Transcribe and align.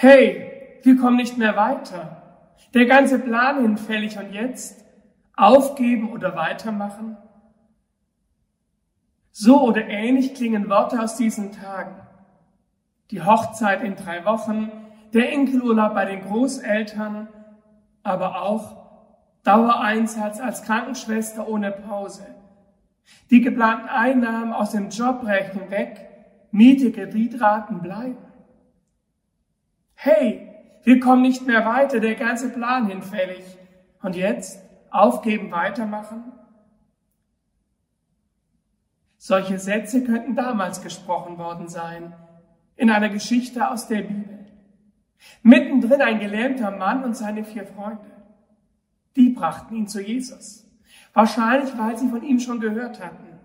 Hey, 0.00 0.78
wir 0.84 0.96
kommen 0.96 1.16
nicht 1.16 1.38
mehr 1.38 1.56
weiter. 1.56 2.22
Der 2.72 2.86
ganze 2.86 3.18
Plan 3.18 3.62
hinfällig 3.62 4.16
und 4.16 4.32
jetzt 4.32 4.84
aufgeben 5.34 6.12
oder 6.12 6.36
weitermachen? 6.36 7.16
So 9.32 9.60
oder 9.60 9.88
ähnlich 9.88 10.34
klingen 10.34 10.68
Worte 10.68 11.02
aus 11.02 11.16
diesen 11.16 11.50
Tagen. 11.50 11.96
Die 13.10 13.22
Hochzeit 13.22 13.82
in 13.82 13.96
drei 13.96 14.24
Wochen, 14.24 14.70
der 15.14 15.32
Enkelurlaub 15.32 15.94
bei 15.94 16.04
den 16.04 16.20
Großeltern, 16.20 17.26
aber 18.04 18.42
auch 18.42 18.76
Dauereinsatz 19.42 20.38
als 20.38 20.62
Krankenschwester 20.62 21.48
ohne 21.48 21.72
Pause. 21.72 22.24
Die 23.32 23.40
geplanten 23.40 23.88
Einnahmen 23.88 24.52
aus 24.52 24.70
dem 24.70 24.90
Job 24.90 25.22
brechen 25.22 25.72
weg, 25.72 26.08
Miete, 26.52 26.92
Kreditraten 26.92 27.80
bleiben. 27.80 28.27
Hey, 30.00 30.48
wir 30.84 31.00
kommen 31.00 31.22
nicht 31.22 31.44
mehr 31.44 31.66
weiter, 31.66 31.98
der 31.98 32.14
ganze 32.14 32.50
Plan 32.50 32.86
hinfällig. 32.86 33.44
Und 34.00 34.14
jetzt 34.14 34.62
aufgeben, 34.92 35.50
weitermachen? 35.50 36.32
Solche 39.16 39.58
Sätze 39.58 40.04
könnten 40.04 40.36
damals 40.36 40.82
gesprochen 40.82 41.36
worden 41.36 41.66
sein, 41.66 42.14
in 42.76 42.90
einer 42.90 43.08
Geschichte 43.08 43.68
aus 43.68 43.88
der 43.88 44.02
Bibel. 44.02 44.46
Mittendrin 45.42 46.00
ein 46.00 46.20
gelähmter 46.20 46.70
Mann 46.70 47.02
und 47.02 47.16
seine 47.16 47.42
vier 47.42 47.66
Freunde. 47.66 48.06
Die 49.16 49.30
brachten 49.30 49.74
ihn 49.74 49.88
zu 49.88 50.00
Jesus. 50.00 50.64
Wahrscheinlich, 51.12 51.76
weil 51.76 51.98
sie 51.98 52.08
von 52.08 52.22
ihm 52.22 52.38
schon 52.38 52.60
gehört 52.60 53.02
hatten. 53.04 53.40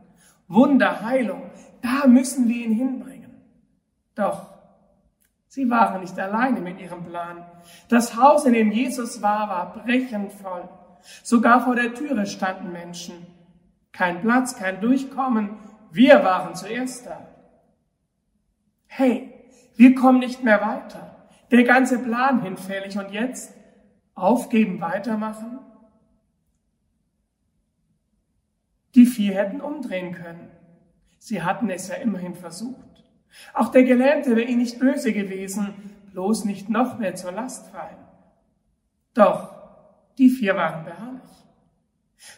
Wunder, 0.47 1.02
Heilung, 1.02 1.50
da 1.81 2.06
müssen 2.06 2.47
wir 2.47 2.64
ihn 2.64 2.74
hinbringen. 2.74 3.31
Doch 4.14 4.53
sie 5.53 5.69
waren 5.69 6.02
nicht 6.02 6.18
alleine 6.18 6.62
mit 6.62 6.81
ihrem 6.81 7.03
Plan. 7.03 7.46
Das 7.88 8.16
Haus, 8.16 8.46
in 8.46 8.53
dem 8.53 8.72
Jesus 8.72 9.22
war, 9.22 9.50
war 9.50 9.74
brechend 9.74 10.34
voll. 10.34 10.68
Sogar 11.22 11.64
vor 11.64 11.75
der 11.75 11.94
Türe 11.94 12.25
standen 12.25 12.72
Menschen. 12.72 13.28
Kein 13.91 14.22
Platz, 14.22 14.55
kein 14.55 14.82
Durchkommen. 14.82 15.59
Wir 15.91 16.23
waren 16.23 16.55
zuerst 16.55 17.05
da. 17.05 17.28
Hey, 18.88 19.32
wir 19.76 19.94
kommen 19.94 20.20
nicht 20.20 20.44
mehr 20.44 20.59
weiter. 20.59 21.28
Der 21.52 21.64
ganze 21.64 22.00
Plan 22.00 22.41
hinfällig 22.41 22.97
und 22.97 23.11
jetzt 23.11 23.53
aufgeben, 24.16 24.82
weitermachen? 24.82 25.59
Die 28.96 29.05
vier 29.05 29.35
hätten 29.35 29.61
umdrehen 29.61 30.14
können. 30.16 30.50
Sie 31.20 31.44
hatten 31.44 31.70
es 31.70 31.90
ja 31.90 31.96
immerhin 31.96 32.34
versucht. 32.34 32.92
Auch 33.53 33.70
der 33.70 33.84
Gelähmte 33.84 34.35
wäre 34.35 34.47
ihnen 34.47 34.59
nicht 34.59 34.80
böse 34.80 35.14
gewesen, 35.14 35.74
bloß 36.12 36.46
nicht 36.46 36.70
noch 36.70 37.00
mehr 37.00 37.16
zur 37.16 37.32
Last 37.32 37.68
fallen. 37.72 37.97
Doch 39.14 39.53
die 40.18 40.30
vier 40.30 40.56
waren 40.56 40.85
beharrlich. 40.85 41.22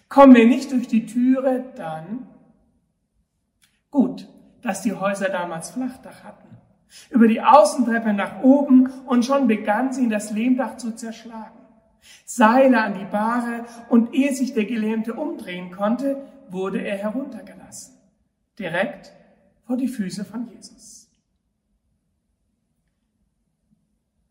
Kommen 0.09 0.35
wir 0.35 0.47
nicht 0.47 0.71
durch 0.71 0.87
die 0.87 1.05
Türe, 1.05 1.65
dann 1.75 2.27
gut, 3.91 4.27
dass 4.61 4.81
die 4.81 4.93
Häuser 4.93 5.29
damals 5.29 5.69
Flachdach 5.71 6.23
hatten. 6.23 6.57
Über 7.09 7.27
die 7.27 7.41
Außentreppe 7.41 8.13
nach 8.13 8.41
oben 8.41 8.89
und 9.05 9.25
schon 9.25 9.47
begann 9.47 9.91
sie 9.91 10.03
in 10.03 10.09
das 10.09 10.31
Lehmdach 10.31 10.77
zu 10.77 10.95
zerschlagen. 10.95 11.59
Seile 12.25 12.81
an 12.81 12.93
die 12.97 13.05
Bahre 13.05 13.65
und 13.89 14.13
ehe 14.13 14.33
sich 14.33 14.53
der 14.53 14.65
Gelähmte 14.65 15.13
umdrehen 15.13 15.71
konnte, 15.71 16.23
wurde 16.49 16.79
er 16.81 16.97
heruntergelassen. 16.97 17.95
Direkt 18.59 19.11
vor 19.65 19.77
die 19.77 19.87
Füße 19.87 20.25
von 20.25 20.49
Jesus. 20.51 21.09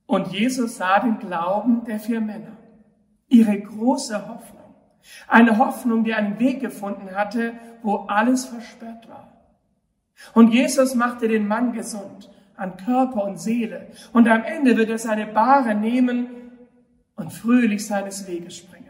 Und 0.07 0.29
Jesus 0.29 0.77
sah 0.77 1.01
den 1.01 1.19
Glauben 1.19 1.85
der 1.85 1.99
vier 1.99 2.21
Männer 2.21 2.57
ihre 3.29 3.59
große 3.59 4.29
Hoffnung. 4.29 4.75
Eine 5.27 5.59
Hoffnung, 5.59 6.05
die 6.05 6.15
einen 6.15 6.39
Weg 6.39 6.61
gefunden 6.61 7.15
hatte, 7.15 7.53
wo 7.83 7.97
alles 8.07 8.47
versperrt 8.47 9.09
war. 9.09 9.33
Und 10.33 10.53
Jesus 10.53 10.95
machte 10.95 11.29
den 11.29 11.47
Mann 11.47 11.73
gesund 11.73 12.31
an 12.57 12.77
Körper 12.77 13.25
und 13.25 13.39
Seele. 13.39 13.89
Und 14.13 14.29
am 14.29 14.45
Ende 14.45 14.77
wird 14.77 14.89
er 14.89 14.99
seine 14.99 15.27
Bahre 15.27 15.75
nehmen 15.75 16.29
und 17.17 17.33
fröhlich 17.33 17.87
seines 17.87 18.27
Weges 18.27 18.57
springen. 18.57 18.84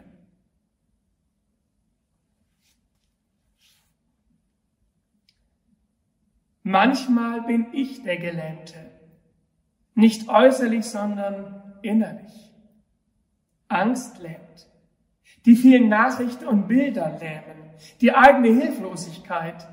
Manchmal 6.67 7.43
bin 7.43 7.67
ich 7.73 8.01
der 8.01 8.17
Gelähmte, 8.17 8.73
nicht 9.93 10.27
äußerlich, 10.29 10.83
sondern 10.83 11.61
innerlich. 11.83 12.51
Angst 13.67 14.17
lähmt. 14.17 14.67
Die 15.45 15.55
vielen 15.55 15.89
Nachrichten 15.89 16.47
und 16.47 16.67
Bilder 16.67 17.19
lähmen. 17.19 17.69
Die 18.01 18.15
eigene 18.15 18.47
Hilflosigkeit. 18.47 19.67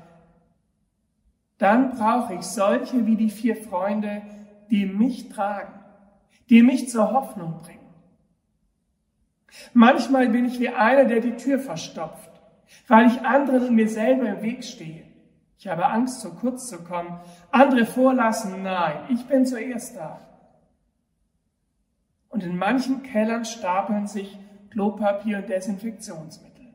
Dann 1.57 1.97
brauche 1.97 2.35
ich 2.35 2.43
solche 2.43 3.07
wie 3.07 3.15
die 3.15 3.31
vier 3.31 3.55
Freunde, 3.55 4.21
die 4.69 4.85
mich 4.85 5.29
tragen, 5.29 5.73
die 6.51 6.61
mich 6.61 6.89
zur 6.89 7.11
Hoffnung 7.11 7.63
bringen. 7.63 7.89
Manchmal 9.73 10.29
bin 10.29 10.45
ich 10.45 10.59
wie 10.59 10.69
einer, 10.69 11.05
der 11.05 11.21
die 11.21 11.37
Tür 11.37 11.57
verstopft, 11.57 12.29
weil 12.87 13.07
ich 13.07 13.21
anderen 13.21 13.69
und 13.69 13.75
mir 13.75 13.89
selber 13.89 14.27
im 14.29 14.43
Weg 14.43 14.63
stehe. 14.63 15.11
Ich 15.63 15.69
habe 15.69 15.85
Angst, 15.85 16.19
zu 16.19 16.33
kurz 16.33 16.67
zu 16.67 16.83
kommen. 16.83 17.21
Andere 17.49 17.85
vorlassen, 17.85 18.63
nein, 18.63 19.05
ich 19.07 19.23
bin 19.27 19.45
zuerst 19.45 19.95
da 19.95 20.19
und 22.27 22.43
in 22.43 22.57
manchen 22.57 23.01
Kellern 23.01 23.45
stapeln 23.45 24.05
sich 24.05 24.37
Klopapier 24.71 25.37
und 25.37 25.47
Desinfektionsmittel. 25.47 26.67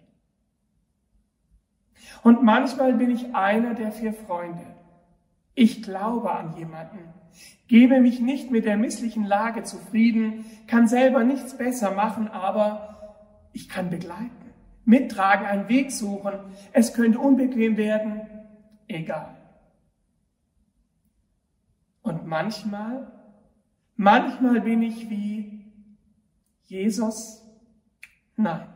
Und 2.22 2.42
manchmal 2.42 2.94
bin 2.94 3.10
ich 3.10 3.34
einer 3.34 3.74
der 3.74 3.92
vier 3.92 4.14
Freunde. 4.14 4.64
Ich 5.54 5.82
glaube 5.82 6.32
an 6.32 6.56
jemanden, 6.56 7.12
gebe 7.66 8.00
mich 8.00 8.20
nicht 8.20 8.50
mit 8.50 8.64
der 8.64 8.78
misslichen 8.78 9.26
Lage 9.26 9.64
zufrieden, 9.64 10.46
kann 10.66 10.88
selber 10.88 11.24
nichts 11.24 11.58
besser 11.58 11.90
machen, 11.90 12.28
aber 12.28 13.18
ich 13.52 13.68
kann 13.68 13.90
begleiten, 13.90 14.54
mittragen, 14.86 15.44
einen 15.44 15.68
Weg 15.68 15.92
suchen. 15.92 16.32
Es 16.72 16.94
könnte 16.94 17.18
unbequem 17.18 17.76
werden, 17.76 18.22
egal. 18.88 19.36
Und 22.02 22.26
manchmal 22.26 23.18
Manchmal 24.00 24.60
bin 24.60 24.80
ich 24.82 25.10
wie 25.10 25.64
Jesus. 26.66 27.42
Nein, 28.36 28.68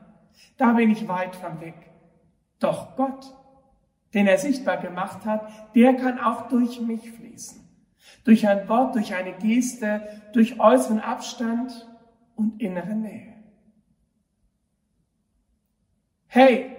da 0.57 0.73
bin 0.73 0.91
ich 0.91 1.07
weit 1.07 1.37
von 1.37 1.61
weg. 1.61 1.93
Doch 2.59 2.97
Gott, 2.97 3.33
den 4.15 4.27
er 4.27 4.37
sichtbar 4.37 4.79
gemacht 4.79 5.25
hat, 5.25 5.49
der 5.77 5.95
kann 5.95 6.19
auch 6.19 6.49
durch 6.49 6.81
mich 6.81 7.09
fließen. 7.13 7.63
Durch 8.25 8.49
ein 8.49 8.69
Wort, 8.69 8.97
durch 8.97 9.15
eine 9.15 9.33
Geste, 9.35 10.09
durch 10.33 10.59
äußeren 10.59 10.99
Abstand 10.99 11.89
und 12.35 12.61
innere 12.61 12.97
Nähe. 12.97 13.35
Hey, 16.27 16.77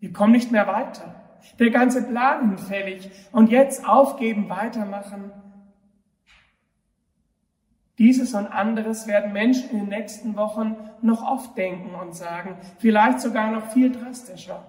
wir 0.00 0.12
kommen 0.12 0.32
nicht 0.32 0.50
mehr 0.50 0.66
weiter. 0.66 1.19
Der 1.58 1.70
ganze 1.70 2.02
Plan 2.02 2.56
hinfällig 2.56 3.10
und 3.32 3.50
jetzt 3.50 3.86
aufgeben, 3.86 4.48
weitermachen 4.48 5.32
dieses 8.00 8.32
und 8.32 8.46
anderes 8.46 9.06
werden 9.06 9.34
Menschen 9.34 9.72
in 9.72 9.80
den 9.80 9.88
nächsten 9.90 10.34
Wochen 10.34 10.74
noch 11.02 11.22
oft 11.22 11.54
denken 11.58 11.94
und 11.94 12.14
sagen, 12.14 12.56
vielleicht 12.78 13.20
sogar 13.20 13.50
noch 13.50 13.72
viel 13.72 13.92
drastischer. 13.92 14.64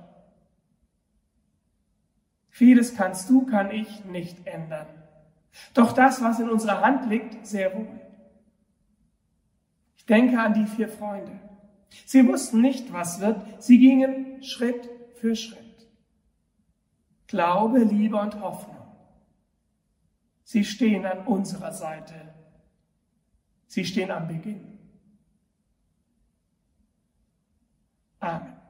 Vieles 2.50 2.94
kannst 2.94 3.30
du, 3.30 3.46
kann 3.46 3.72
ich 3.72 4.04
nicht 4.04 4.46
ändern. 4.46 4.86
Doch 5.74 5.94
das, 5.94 6.22
was 6.22 6.42
in 6.42 6.50
unserer 6.50 6.82
Hand 6.82 7.10
liegt, 7.10 7.48
sehr 7.48 7.74
wohl. 7.74 7.88
Ich 9.96 10.06
denke 10.06 10.38
an 10.38 10.54
die 10.54 10.66
vier 10.66 10.90
Freunde. 10.90 11.32
Sie 12.06 12.28
wussten 12.28 12.60
nicht, 12.60 12.92
was 12.92 13.22
wird. 13.22 13.64
Sie 13.64 13.80
gingen 13.80 14.44
Schritt 14.44 14.90
für 15.16 15.38
Schritt. 15.38 15.71
Glaube, 17.32 17.80
Liebe 17.80 18.18
und 18.18 18.40
Hoffnung. 18.40 18.78
Sie 20.44 20.64
stehen 20.64 21.06
an 21.06 21.26
unserer 21.26 21.72
Seite 21.72 22.32
Sie 23.72 23.86
stehen 23.86 24.12
am 24.12 24.28
Beginn. 24.28 24.78
Amen. 28.20 28.61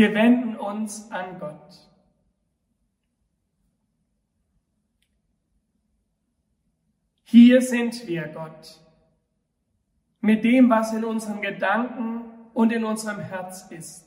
Wir 0.00 0.14
wenden 0.14 0.56
uns 0.56 1.10
an 1.10 1.38
Gott. 1.38 1.90
Hier 7.24 7.60
sind 7.60 8.06
wir, 8.06 8.28
Gott, 8.28 8.80
mit 10.22 10.42
dem, 10.42 10.70
was 10.70 10.94
in 10.94 11.04
unseren 11.04 11.42
Gedanken 11.42 12.22
und 12.54 12.72
in 12.72 12.82
unserem 12.82 13.20
Herz 13.20 13.70
ist. 13.70 14.06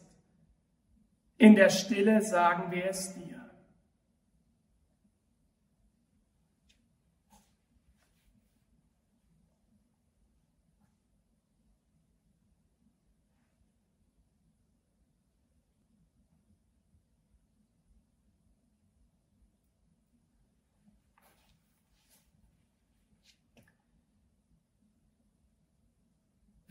In 1.38 1.54
der 1.54 1.70
Stille 1.70 2.24
sagen 2.24 2.72
wir 2.72 2.86
es 2.86 3.14
dir. 3.14 3.33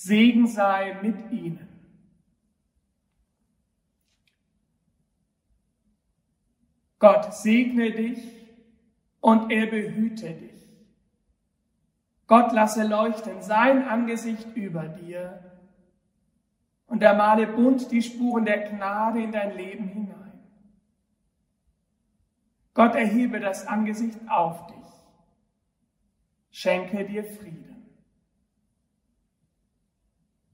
Segen 0.00 0.46
sei 0.46 0.96
mit 1.02 1.32
ihnen. 1.32 1.68
Gott 7.00 7.34
segne 7.34 7.90
dich 7.90 8.22
und 9.20 9.50
er 9.50 9.66
behüte 9.66 10.34
dich. 10.34 10.62
Gott 12.28 12.52
lasse 12.52 12.84
leuchten 12.84 13.42
sein 13.42 13.88
Angesicht 13.88 14.54
über 14.54 14.86
dir 14.86 15.58
und 16.86 17.02
er 17.02 17.14
male 17.14 17.48
bunt 17.48 17.90
die 17.90 18.02
Spuren 18.02 18.44
der 18.44 18.68
Gnade 18.68 19.20
in 19.20 19.32
dein 19.32 19.56
Leben 19.56 19.88
hinein. 19.88 20.40
Gott 22.72 22.94
erhebe 22.94 23.40
das 23.40 23.66
Angesicht 23.66 24.20
auf 24.28 24.64
dich, 24.68 24.92
schenke 26.52 27.04
dir 27.04 27.24
Frieden. 27.24 27.67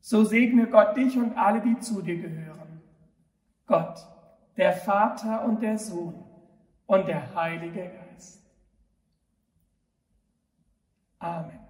So 0.06 0.22
segne 0.22 0.66
Gott 0.66 0.98
dich 0.98 1.16
und 1.16 1.34
alle, 1.34 1.62
die 1.62 1.78
zu 1.78 2.02
dir 2.02 2.20
gehören. 2.20 2.82
Gott, 3.66 4.06
der 4.54 4.74
Vater 4.74 5.46
und 5.46 5.62
der 5.62 5.78
Sohn 5.78 6.22
und 6.84 7.08
der 7.08 7.34
Heilige 7.34 7.88
Geist. 7.88 8.44
Amen. 11.18 11.63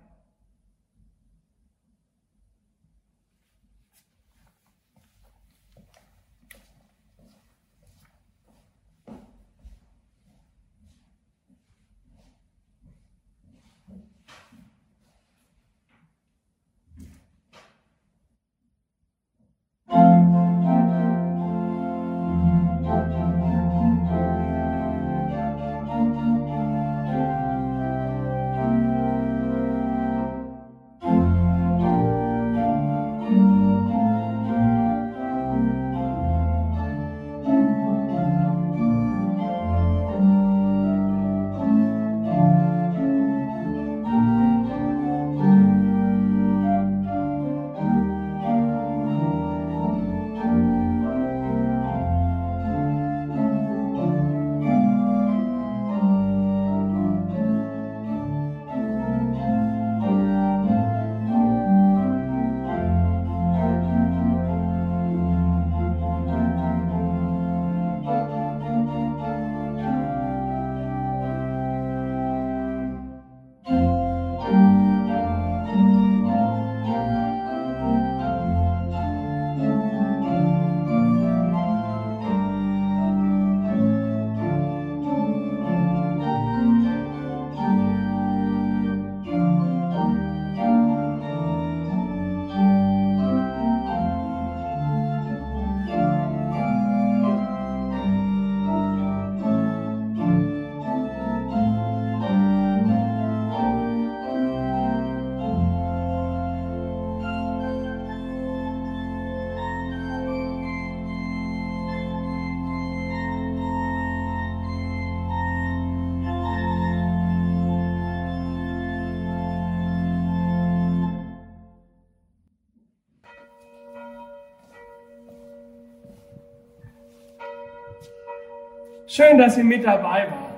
Schön, 129.06 129.36
dass 129.36 129.56
Sie 129.56 129.62
mit 129.62 129.84
dabei 129.84 130.28
waren. 130.30 130.54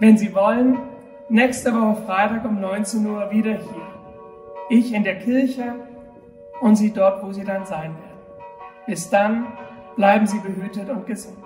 Wenn 0.00 0.16
Sie 0.16 0.34
wollen, 0.34 0.78
nächste 1.28 1.70
Woche 1.74 2.02
Freitag 2.06 2.42
um 2.46 2.58
19 2.58 3.04
Uhr 3.04 3.30
wieder 3.30 3.52
hier. 3.52 3.86
Ich 4.70 4.94
in 4.94 5.04
der 5.04 5.18
Kirche 5.18 5.74
und 6.62 6.76
Sie 6.76 6.90
dort, 6.90 7.22
wo 7.22 7.30
Sie 7.32 7.44
dann 7.44 7.66
sein 7.66 7.94
werden. 7.94 8.20
Bis 8.86 9.10
dann 9.10 9.46
bleiben 9.96 10.26
Sie 10.26 10.38
behütet 10.38 10.88
und 10.88 11.06
gesund. 11.06 11.36